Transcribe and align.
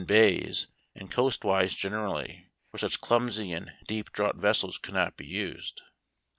bays, 0.03 0.65
and 0.95 1.11
coastwise 1.11 1.75
generally, 1.75 2.47
where 2.71 2.79
such 2.79 3.01
clumsy 3.01 3.51
and 3.53 3.71
deep 3.87 4.11
draught 4.11 4.35
vessels 4.35 4.79
could 4.79 4.95
not 4.95 5.15
be 5.15 5.27
used. 5.27 5.83